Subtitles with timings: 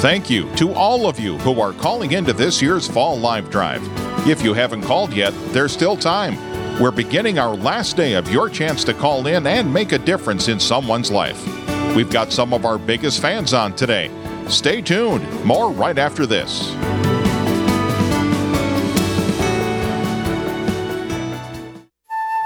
[0.00, 3.82] Thank you to all of you who are calling into this year's Fall Live Drive.
[4.28, 6.36] If you haven't called yet, there's still time.
[6.80, 10.46] We're beginning our last day of your chance to call in and make a difference
[10.46, 11.44] in someone's life.
[11.96, 14.08] We've got some of our biggest fans on today.
[14.46, 15.44] Stay tuned.
[15.44, 16.68] More right after this.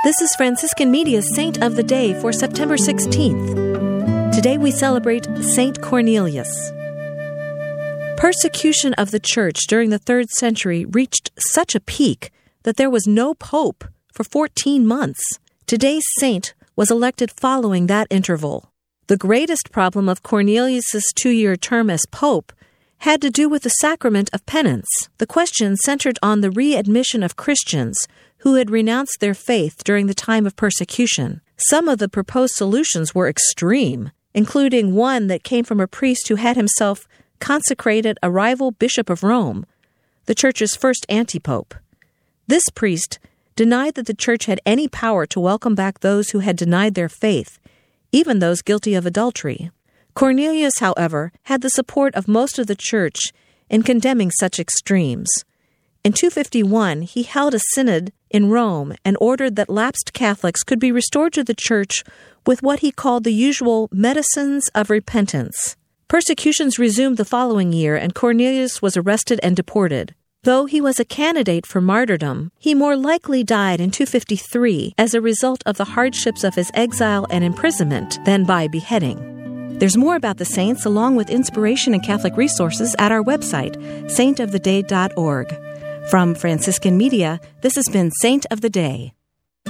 [0.05, 4.33] This is Franciscan Media's Saint of the Day for September 16th.
[4.35, 6.73] Today we celebrate Saint Cornelius.
[8.17, 12.31] Persecution of the Church during the third century reached such a peak
[12.63, 15.23] that there was no pope for 14 months.
[15.67, 18.71] Today's saint was elected following that interval.
[19.09, 22.53] The greatest problem of Cornelius's two-year term as pope
[22.99, 24.89] had to do with the sacrament of penance.
[25.19, 28.07] The question centered on the readmission of Christians
[28.39, 31.41] who had renounced their faith during the time of persecution.
[31.57, 36.37] Some of the proposed solutions were extreme, including one that came from a priest who
[36.37, 37.07] had himself
[37.43, 39.67] consecrated a rival bishop of Rome,
[40.27, 41.75] the church's first antipope.
[42.47, 43.19] This priest
[43.57, 47.09] denied that the church had any power to welcome back those who had denied their
[47.09, 47.59] faith,
[48.13, 49.73] even those guilty of adultery.
[50.15, 53.33] Cornelius, however, had the support of most of the church
[53.69, 55.29] in condemning such extremes.
[56.05, 60.93] In 251, he held a synod in Rome and ordered that lapsed Catholics could be
[60.93, 62.05] restored to the church
[62.47, 65.77] with what he called the usual medicines of repentance.
[66.13, 70.15] Persecutions resumed the following year, and Cornelius was arrested and deported.
[70.43, 75.23] Though he was a candidate for martyrdom, he more likely died in 253 as a
[75.23, 79.79] result of the hardships of his exile and imprisonment than by beheading.
[79.79, 83.77] There's more about the saints along with inspiration and Catholic resources at our website,
[84.11, 86.11] saintoftheday.org.
[86.11, 89.15] From Franciscan Media, this has been Saint of the Day.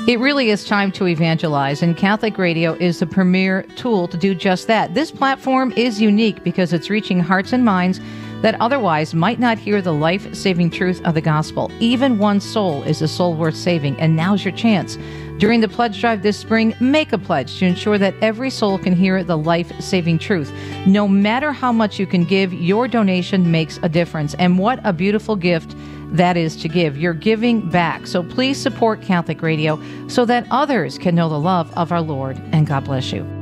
[0.09, 4.35] It really is time to evangelize, and Catholic Radio is the premier tool to do
[4.35, 4.95] just that.
[4.95, 8.01] This platform is unique because it's reaching hearts and minds
[8.41, 11.71] that otherwise might not hear the life saving truth of the gospel.
[11.79, 14.97] Even one soul is a soul worth saving, and now's your chance.
[15.43, 18.95] During the pledge drive this spring, make a pledge to ensure that every soul can
[18.95, 20.53] hear the life saving truth.
[20.87, 24.35] No matter how much you can give, your donation makes a difference.
[24.35, 25.75] And what a beautiful gift
[26.13, 26.97] that is to give.
[26.97, 28.07] You're giving back.
[28.07, 32.41] So please support Catholic Radio so that others can know the love of our Lord.
[32.53, 33.42] And God bless you.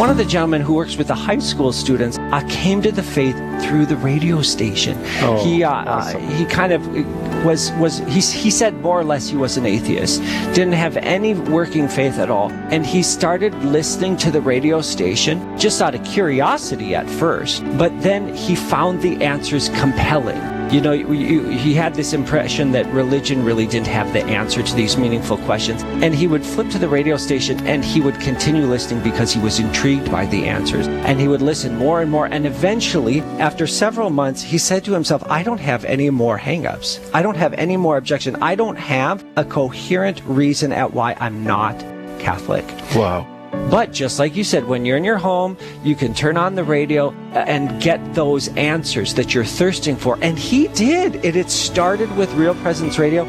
[0.00, 3.02] One of the gentlemen who works with the high school students uh, came to the
[3.02, 4.96] faith through the radio station.
[5.20, 6.24] Oh, he uh, awesome.
[6.24, 9.66] uh, he kind of was was he, he said more or less he was an
[9.66, 10.22] atheist,
[10.54, 15.36] didn't have any working faith at all, and he started listening to the radio station
[15.58, 20.59] just out of curiosity at first, but then he found the answers compelling.
[20.70, 24.62] You know, you, you, he had this impression that religion really didn't have the answer
[24.62, 25.82] to these meaningful questions.
[25.82, 29.40] And he would flip to the radio station and he would continue listening because he
[29.40, 30.86] was intrigued by the answers.
[30.86, 32.26] And he would listen more and more.
[32.26, 37.00] And eventually, after several months, he said to himself, I don't have any more hangups.
[37.12, 38.36] I don't have any more objection.
[38.36, 41.78] I don't have a coherent reason at why I'm not
[42.20, 42.64] Catholic.
[42.94, 43.29] Wow.
[43.70, 46.64] But just like you said, when you're in your home, you can turn on the
[46.64, 50.18] radio and get those answers that you're thirsting for.
[50.20, 51.24] And he did.
[51.24, 53.24] It, it started with Real Presence Radio.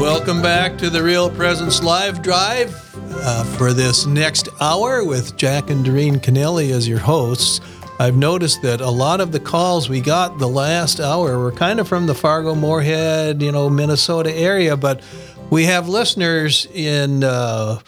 [0.00, 2.72] Welcome back to the Real Presence Live Drive
[3.12, 7.60] uh, for this next hour with Jack and Doreen Kennelly as your hosts.
[8.00, 11.80] I've noticed that a lot of the calls we got the last hour were kind
[11.80, 15.02] of from the Fargo, Moorhead, you know, Minnesota area, but
[15.50, 17.80] we have listeners in uh,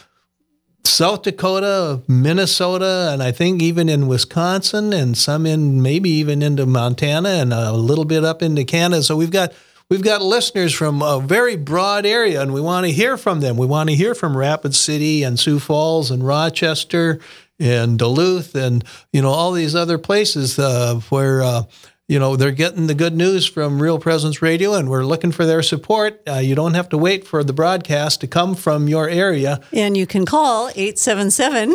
[0.84, 6.66] South Dakota, Minnesota, and I think even in Wisconsin, and some in maybe even into
[6.66, 9.02] Montana and a little bit up into Canada.
[9.02, 9.52] So we've got
[9.90, 13.56] we've got listeners from a very broad area, and we want to hear from them.
[13.56, 17.18] We want to hear from Rapid City and Sioux Falls and Rochester
[17.58, 21.42] and Duluth and you know all these other places uh, where.
[21.42, 21.62] Uh,
[22.08, 25.46] you know they're getting the good news from Real Presence Radio, and we're looking for
[25.46, 26.20] their support.
[26.26, 29.60] Uh, you don't have to wait for the broadcast to come from your area.
[29.72, 31.72] And you can call 877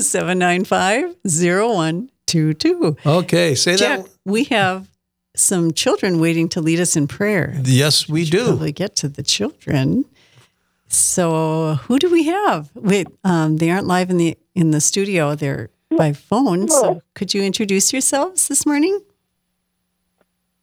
[0.00, 2.96] 795 0122.
[3.04, 4.10] Okay, say Jack, that.
[4.24, 4.88] we have
[5.38, 7.60] some children waiting to lead us in prayer.
[7.64, 8.46] Yes, we do.
[8.46, 10.04] Probably get to the children.
[10.88, 12.70] So who do we have?
[12.74, 15.34] Wait, um, they aren't live in the in the studio.
[15.34, 16.68] They're by phone.
[16.68, 19.00] So could you introduce yourselves this morning?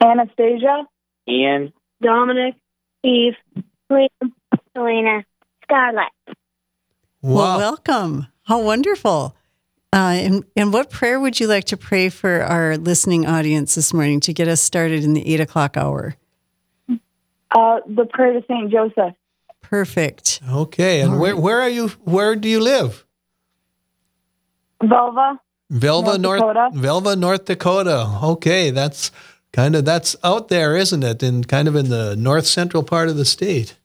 [0.04, 0.88] Anastasia,
[1.28, 2.56] Ian, Dominic,
[3.04, 3.36] Eve,
[3.92, 4.32] Liam,
[4.74, 5.24] Selena,
[5.64, 6.12] Scarlett.
[7.22, 8.28] Well, welcome.
[8.44, 9.36] How wonderful.
[9.96, 13.94] Uh, and, and what prayer would you like to pray for our listening audience this
[13.94, 16.18] morning to get us started in the eight o'clock hour?
[16.90, 19.16] Uh, the prayer to Saint Joseph.
[19.62, 20.42] Perfect.
[20.52, 21.88] Okay, and where where are you?
[22.04, 23.06] Where do you live?
[24.84, 25.40] Velva.
[25.72, 26.70] Velva, North North, Dakota.
[26.74, 28.20] Velva, North Dakota.
[28.24, 29.12] Okay, that's
[29.54, 31.24] kind of that's out there, isn't it?
[31.24, 33.78] In kind of in the north central part of the state.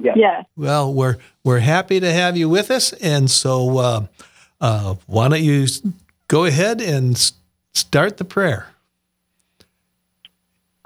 [0.00, 0.12] Yeah.
[0.14, 0.44] Yes.
[0.56, 4.06] Well, we're we're happy to have you with us, and so uh,
[4.60, 5.66] uh, why don't you
[6.28, 7.32] go ahead and
[7.72, 8.68] start the prayer?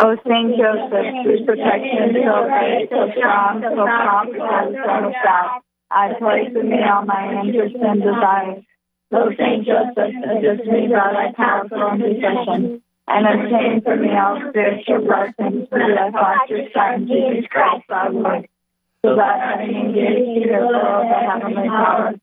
[0.00, 6.14] O Saint Joseph, whose protection is so great, so strong, so prompt, so stout, I
[6.18, 8.64] place in me all my interests and desires.
[9.12, 14.40] O Saint Joseph, assist me by thy counsel and intercession, and obtain for me all
[14.48, 18.48] spiritual blessings through thy foster Son, Jesus Christ our Lord,
[19.04, 22.14] so that having engaged to the will of the heavenly power,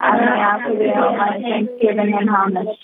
[0.00, 2.78] I may offer thee all my thanksgiving and homage.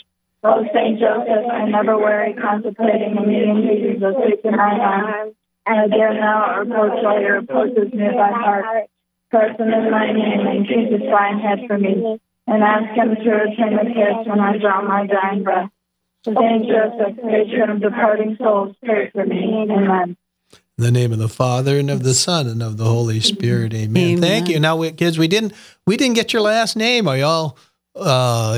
[0.45, 5.35] O Saint Joseph, I never weary contemplating the meeting Jesus of faith in my arms,
[5.67, 8.89] and dare now approach all your approaches near thy heart.
[9.31, 13.31] Person in my name and keep his fine head for me, and ask him to
[13.31, 15.71] return the kiss when I draw my dying breath.
[16.25, 19.67] Saint Joseph, patron of departing souls, pray for me.
[19.71, 20.17] Amen.
[20.83, 23.73] In the name of the Father and of the Son and of the Holy Spirit.
[23.73, 24.03] Amen.
[24.15, 24.21] Amen.
[24.21, 24.59] Thank you.
[24.59, 25.53] Now, we, kids, we didn't
[25.87, 27.07] we didn't get your last name.
[27.07, 27.57] Are y'all
[27.95, 28.55] uh,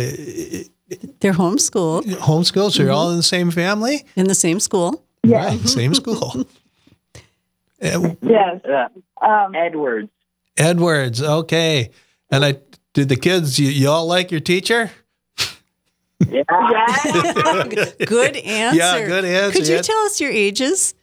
[1.21, 2.73] They're homeschooled homeschooled?
[2.73, 4.07] So you're all in the same family?
[4.17, 5.05] in the same school.
[5.23, 6.47] Right, same school.
[7.83, 8.63] Uh, Yes.
[9.21, 10.09] Um, Edwards.
[10.57, 11.21] Edwards.
[11.23, 11.91] Okay.
[12.31, 12.57] And I
[12.95, 13.59] did the kids.
[13.59, 14.91] You, you all like your teacher?
[16.27, 16.45] Yeah.
[18.07, 18.79] Good answer.
[18.79, 19.59] Yeah, good answer.
[19.59, 19.83] Could you Yeah.
[19.83, 20.95] tell us your ages?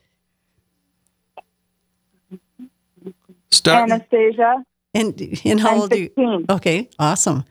[3.52, 3.92] Start.
[3.92, 4.64] Anastasia.
[4.94, 6.08] And and how I'm old are you?
[6.10, 6.46] 15.
[6.50, 7.46] Okay, awesome.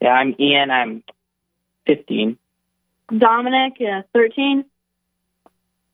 [0.00, 0.70] Yeah, I'm Ian.
[0.70, 1.04] I'm
[1.86, 2.36] 15.
[3.16, 4.64] Dominic, yeah, 13.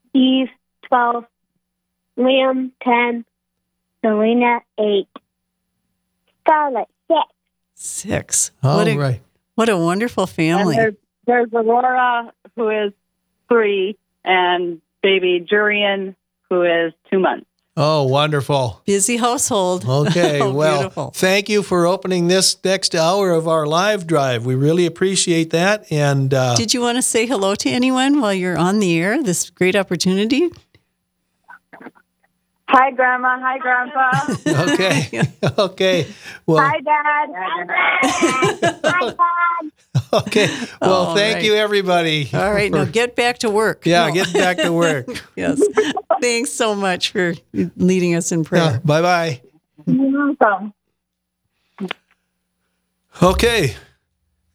[0.09, 0.47] Steve,
[0.87, 1.25] 12.
[2.17, 3.25] Liam, 10.
[4.03, 5.07] Selena, 8.
[6.41, 7.19] Scarlett, 6.
[7.75, 8.51] Six.
[8.63, 9.21] All what a right.
[9.55, 10.75] what a wonderful family.
[10.75, 12.91] And there's, there's Aurora, who is
[13.47, 16.15] three, and baby Jurian,
[16.49, 17.48] who is two months.
[17.77, 18.81] Oh, wonderful.
[18.85, 19.85] Busy household.
[19.87, 21.11] Okay, Oh, well, beautiful.
[21.11, 24.45] thank you for opening this next hour of our live drive.
[24.45, 25.89] We really appreciate that.
[25.91, 29.21] And uh, Did you want to say hello to anyone while you're on the air?
[29.23, 30.49] This great opportunity.
[32.67, 33.39] Hi, Grandma.
[33.39, 34.63] Hi, Grandpa.
[34.73, 35.21] okay,
[35.57, 36.07] okay,
[36.45, 37.29] well, Hi, Dad.
[38.03, 38.69] Hi,
[39.01, 39.71] Dad.
[40.13, 40.47] okay,
[40.79, 41.43] well, All thank right.
[41.45, 42.29] you, everybody.
[42.33, 43.85] All right, now get back to work.
[43.87, 44.13] yeah, No.
[44.13, 45.07] get back to work.
[45.35, 45.59] yes.
[46.21, 47.33] Thanks so much for
[47.77, 48.81] leading us in prayer.
[48.83, 49.41] bye bye.
[49.85, 50.73] Welcome.
[53.21, 53.75] Okay.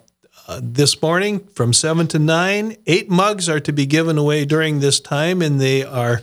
[0.46, 4.80] uh, this morning from 7 to 9, eight mugs are to be given away during
[4.80, 6.22] this time, and they are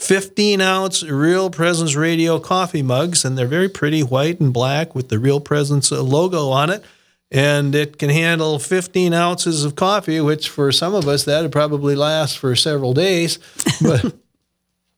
[0.00, 5.10] 15 ounce Real Presence Radio coffee mugs, and they're very pretty, white and black with
[5.10, 6.82] the Real Presence uh, logo on it.
[7.30, 11.52] And it can handle 15 ounces of coffee, which for some of us, that would
[11.52, 13.38] probably last for several days.
[13.82, 14.14] But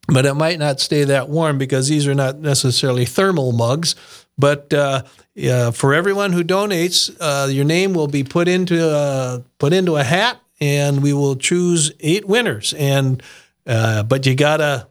[0.09, 3.95] but it might not stay that warm because these are not necessarily thermal mugs.
[4.37, 5.03] But uh,
[5.35, 9.97] yeah, for everyone who donates, uh, your name will be put into a, put into
[9.97, 12.73] a hat, and we will choose eight winners.
[12.75, 13.23] And
[13.67, 14.89] uh, but you gotta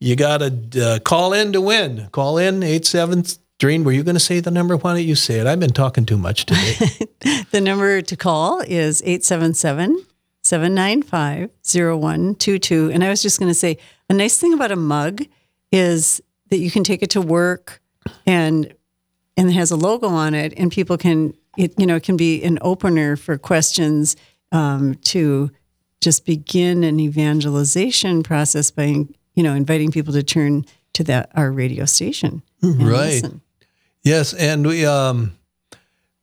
[0.00, 0.52] you gotta
[0.82, 2.08] uh, call in to win.
[2.10, 3.24] Call in eight seven.
[3.58, 4.74] Doreen, were you going to say the number?
[4.74, 5.46] Why don't you say it?
[5.46, 6.74] I've been talking too much today.
[7.50, 10.06] The number to call is 877
[10.42, 12.90] 795 0122.
[12.92, 13.76] And I was just going to say
[14.08, 15.24] a nice thing about a mug
[15.72, 17.80] is that you can take it to work
[18.26, 18.72] and
[19.36, 22.16] and it has a logo on it and people can it you know it can
[22.16, 24.16] be an opener for questions
[24.52, 25.50] um, to
[26.00, 29.04] just begin an evangelization process by
[29.40, 33.06] you know inviting people to turn to that our radio station and Right.
[33.22, 33.40] listen.
[34.02, 35.32] Yes, and we um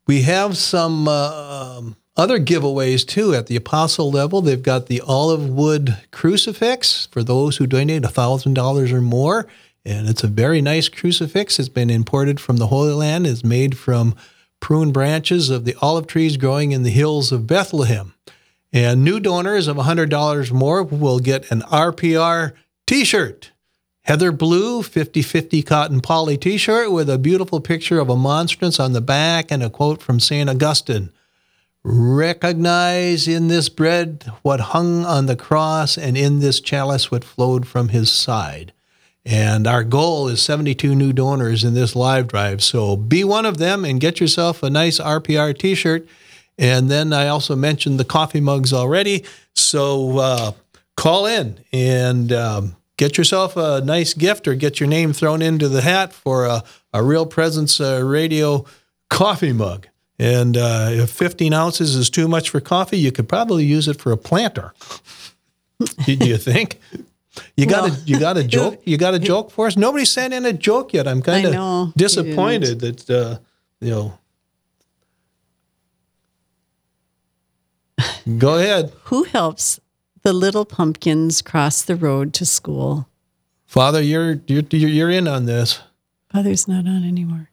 [0.06, 4.42] we have some uh, um, other giveaways too at the apostle level.
[4.42, 9.48] They've got the olive wood crucifix for those who donate $1,000 or more.
[9.84, 11.58] And it's a very nice crucifix.
[11.60, 13.26] It's been imported from the Holy Land.
[13.28, 14.16] It's made from
[14.60, 18.14] prune branches of the olive trees growing in the hills of Bethlehem.
[18.72, 22.54] And new donors of $100 more will get an RPR
[22.88, 23.52] t shirt.
[24.04, 28.80] Heather Blue 50 50 cotton poly t shirt with a beautiful picture of a monstrance
[28.80, 30.50] on the back and a quote from St.
[30.50, 31.12] Augustine.
[31.84, 37.68] Recognize in this bread what hung on the cross, and in this chalice what flowed
[37.68, 38.72] from his side.
[39.26, 42.64] And our goal is 72 new donors in this live drive.
[42.64, 46.08] So be one of them and get yourself a nice RPR t shirt.
[46.58, 49.26] And then I also mentioned the coffee mugs already.
[49.54, 50.52] So uh,
[50.98, 55.70] call in and um, get yourself a nice gift or get your name thrown into
[55.70, 58.66] the hat for a, a Real Presence uh, Radio
[59.10, 59.88] coffee mug.
[60.20, 64.02] And uh, if 15 ounces is too much for coffee, you could probably use it
[64.02, 64.74] for a planter.
[66.06, 66.80] Do you think?
[67.56, 69.78] You got well, a you got a joke you got a joke for us?
[69.78, 71.08] Nobody sent in a joke yet.
[71.08, 73.38] I'm kind of disappointed that uh,
[73.80, 74.20] you know.
[78.40, 78.92] Go ahead.
[79.04, 79.80] Who helps
[80.28, 83.08] the little pumpkins cross the road to school?
[83.66, 85.80] Father, you're you're you're in on this.
[86.30, 87.50] Father's not on anymore.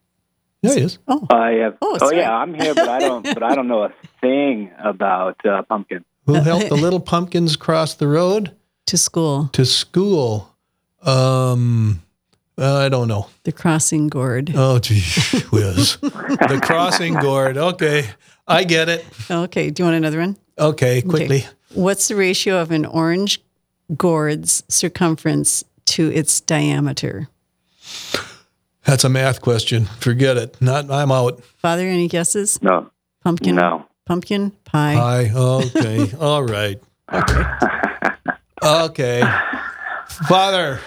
[0.61, 0.99] Yeah, he is.
[1.07, 1.79] Oh, I have.
[1.81, 3.23] Oh, oh yeah, I'm here, but I don't.
[3.35, 6.05] but I don't know a thing about uh, pumpkin.
[6.27, 8.57] Who helped the little pumpkins cross the road?
[8.87, 9.51] To school.
[9.53, 10.53] To school.
[11.03, 12.03] Um,
[12.59, 13.29] uh, I don't know.
[13.45, 14.51] The crossing gourd.
[14.53, 15.01] Oh, gee
[15.53, 15.99] whiz.
[15.99, 17.57] the crossing gourd.
[17.57, 18.11] Okay.
[18.49, 19.07] I get it.
[19.31, 19.71] Okay.
[19.71, 20.37] Do you want another one?
[20.59, 21.45] Okay, quickly.
[21.45, 21.49] Okay.
[21.75, 23.41] What's the ratio of an orange
[23.97, 27.29] gourd's circumference to its diameter?
[28.85, 29.87] That's a math question.
[29.87, 30.61] Forget it.
[30.61, 31.43] Not I'm out.
[31.57, 32.63] Father, any guesses?
[32.63, 32.91] No.
[33.23, 33.57] Pumpkin?
[33.57, 33.87] No.
[34.05, 34.95] Pumpkin pie.
[34.95, 35.33] Pie.
[35.35, 36.13] Okay.
[36.21, 36.81] All right.
[37.13, 37.43] Okay.
[38.63, 39.23] Okay.
[40.29, 40.81] Father,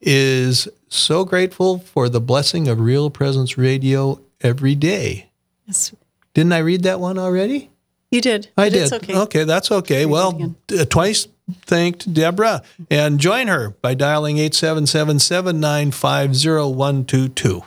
[0.00, 5.28] is so grateful for the blessing of Real Presence Radio every day.
[5.66, 5.94] Yes.
[6.32, 7.70] Didn't I read that one already?
[8.10, 8.48] You did.
[8.56, 8.90] I did.
[8.92, 9.14] Okay.
[9.14, 9.44] okay.
[9.44, 10.06] that's okay.
[10.06, 11.28] well, uh, twice
[11.62, 17.62] thanked Deborah and join her by dialing 877 795 0122.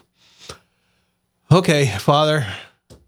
[1.56, 2.46] Okay, Father,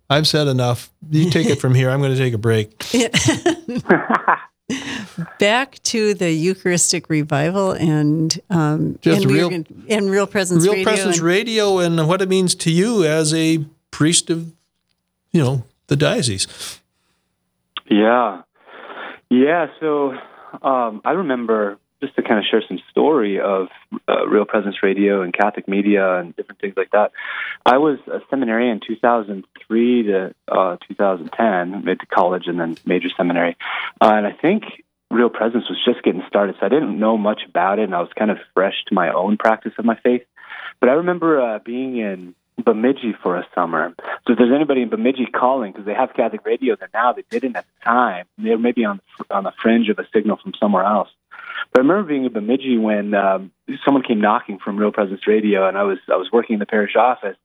[0.09, 0.89] I've said enough.
[1.11, 1.89] You take it from here.
[1.89, 2.81] I'm going to take a break.
[5.37, 9.51] Back to the Eucharistic revival and um, just and real
[9.89, 13.33] and real presence real radio presence and, radio and what it means to you as
[13.33, 14.49] a priest of
[15.31, 16.79] you know the diocese.
[17.89, 18.43] Yeah.
[19.29, 19.67] Yeah.
[19.81, 20.13] So
[20.61, 23.67] um, I remember just to kind of share some story of
[24.07, 27.11] uh, Real Presence Radio and Catholic media and different things like that.
[27.65, 33.09] I was a seminary in 2003 to uh, 2010, made to college and then major
[33.15, 33.57] seminary.
[33.99, 34.63] Uh, and I think
[35.09, 38.01] Real Presence was just getting started, so I didn't know much about it, and I
[38.01, 40.23] was kind of fresh to my own practice of my faith.
[40.79, 43.93] But I remember uh, being in Bemidji for a summer.
[44.25, 47.23] So if there's anybody in Bemidji calling, because they have Catholic radio there now, they
[47.29, 48.25] didn't at the time.
[48.37, 48.99] They were maybe on
[49.29, 51.09] on the fringe of a signal from somewhere else.
[51.71, 53.51] But I remember being in Bemidji when um,
[53.85, 56.65] someone came knocking from Real Presence Radio, and I was I was working in the
[56.65, 57.37] parish office,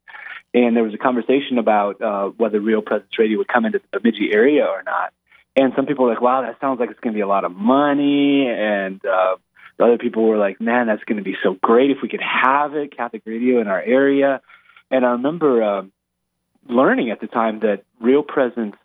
[0.55, 4.01] and there was a conversation about uh, whether Real Presence Radio would come into the
[4.01, 5.13] Bemidji area or not.
[5.55, 7.45] And some people were like, "Wow, that sounds like it's going to be a lot
[7.45, 9.37] of money," and uh,
[9.77, 12.23] the other people were like, "Man, that's going to be so great if we could
[12.23, 14.41] have it, Catholic radio in our area."
[14.91, 15.83] And I remember uh,
[16.69, 18.77] learning at the time that Real Presence,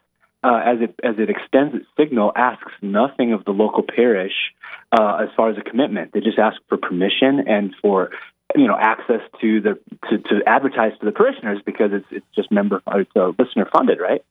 [0.48, 4.54] uh, as it as it extends its signal, asks nothing of the local parish
[4.98, 6.14] uh, as far as a commitment.
[6.14, 8.12] They just ask for permission and for
[8.56, 12.50] you know access to the to, to advertise to the parishioners because it's it's just
[12.50, 14.24] member it's uh, listener funded, right?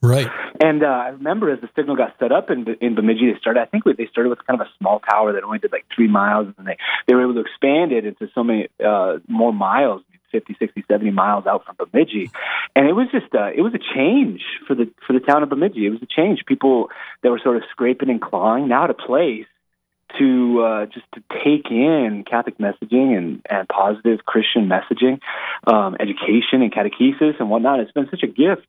[0.00, 0.28] Right.
[0.62, 3.60] And uh, I remember as the signal got set up in in Bemidji, they started.
[3.60, 6.08] I think they started with kind of a small tower that only did like three
[6.08, 10.02] miles, and they they were able to expand it into so many uh, more miles
[10.30, 12.30] 50, 60, 70 miles out from Bemidji.
[12.74, 15.48] And it was just uh, it was a change for the for the town of
[15.48, 15.86] Bemidji.
[15.86, 16.44] It was a change.
[16.46, 16.90] People
[17.22, 19.46] that were sort of scraping and clawing now a place
[20.18, 25.20] to uh, just to take in Catholic messaging and, and positive Christian messaging,
[25.66, 27.80] um, education and catechesis and whatnot.
[27.80, 28.66] It's been such a gift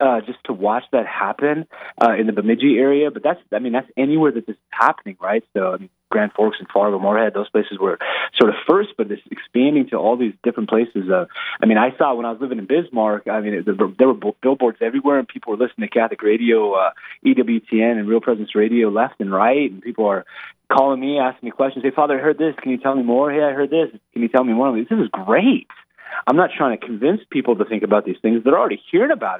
[0.00, 1.66] uh, just to watch that happen
[2.02, 3.10] uh, in the Bemidji area.
[3.10, 5.44] But that's, I mean, that's anywhere that this is happening, right?
[5.54, 7.34] So I mean, Grand Forks and Fargo, Moorhead.
[7.34, 7.98] Those places were
[8.38, 11.08] sort of first, but it's expanding to all these different places.
[11.08, 11.26] Uh,
[11.62, 13.28] I mean, I saw when I was living in Bismarck.
[13.28, 16.74] I mean, there were, there were billboards everywhere, and people were listening to Catholic radio,
[16.74, 16.90] uh,
[17.24, 20.24] EWTN, and Real Presence Radio left and right, and people are
[20.70, 21.84] calling me, asking me questions.
[21.84, 22.54] Hey, Father, I heard this.
[22.60, 23.30] Can you tell me more?
[23.30, 23.88] Hey, I heard this.
[24.12, 24.76] Can you tell me more?
[24.76, 25.68] This is great.
[26.26, 28.42] I'm not trying to convince people to think about these things.
[28.44, 29.38] They're already hearing about